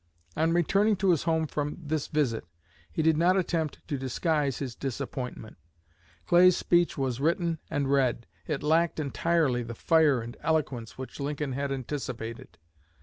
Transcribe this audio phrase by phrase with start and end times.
[0.35, 2.47] On returning to his home from this visit
[2.91, 5.57] he did not attempt to disguise his disappointment.
[6.25, 11.51] Clay's speech was written and read; it lacked entirely the fire and eloquence which Lincoln
[11.51, 12.57] had anticipated.